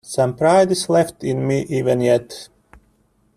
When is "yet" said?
2.01-2.49